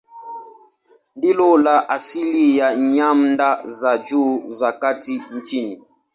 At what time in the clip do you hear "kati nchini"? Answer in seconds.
4.71-5.81